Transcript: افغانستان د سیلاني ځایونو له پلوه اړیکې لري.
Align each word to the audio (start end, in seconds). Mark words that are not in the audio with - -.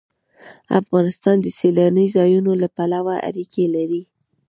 افغانستان 0.79 1.37
د 1.41 1.47
سیلاني 1.59 2.05
ځایونو 2.15 2.51
له 2.61 2.67
پلوه 2.75 3.15
اړیکې 3.29 3.65
لري. 3.75 4.01